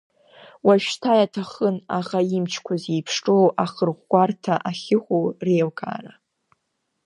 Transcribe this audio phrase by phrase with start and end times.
[0.65, 6.13] Уажәшьҭа иаҭахын аӷа имчқәа зеиԥшроуи ихырӷәӷәарҭақәа ахьыҟоуи реилкаара.